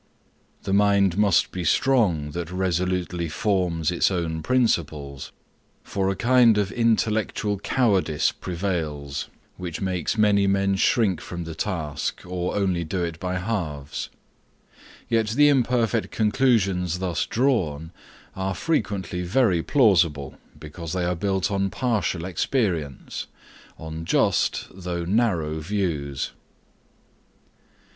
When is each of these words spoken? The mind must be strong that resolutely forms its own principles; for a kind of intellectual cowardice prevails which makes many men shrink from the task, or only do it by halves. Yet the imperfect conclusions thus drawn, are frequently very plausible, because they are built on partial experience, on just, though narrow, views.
The 0.63 0.73
mind 0.73 1.15
must 1.15 1.51
be 1.51 1.63
strong 1.63 2.31
that 2.31 2.49
resolutely 2.49 3.29
forms 3.29 3.91
its 3.91 4.09
own 4.09 4.41
principles; 4.41 5.31
for 5.83 6.09
a 6.09 6.15
kind 6.15 6.57
of 6.57 6.71
intellectual 6.71 7.59
cowardice 7.59 8.31
prevails 8.31 9.29
which 9.57 9.79
makes 9.79 10.17
many 10.17 10.47
men 10.47 10.73
shrink 10.75 11.21
from 11.21 11.43
the 11.43 11.53
task, 11.53 12.21
or 12.25 12.55
only 12.55 12.83
do 12.83 13.03
it 13.03 13.19
by 13.19 13.37
halves. 13.37 14.09
Yet 15.07 15.27
the 15.37 15.49
imperfect 15.49 16.09
conclusions 16.09 16.97
thus 16.97 17.27
drawn, 17.27 17.91
are 18.35 18.55
frequently 18.55 19.21
very 19.21 19.61
plausible, 19.61 20.35
because 20.59 20.93
they 20.93 21.05
are 21.05 21.13
built 21.13 21.51
on 21.51 21.69
partial 21.69 22.25
experience, 22.25 23.27
on 23.77 24.05
just, 24.05 24.65
though 24.73 25.05
narrow, 25.05 25.59
views. 25.59 26.31